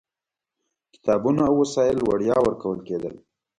[0.93, 3.15] کتابونه او وسایل وړیا ورکول کېدل.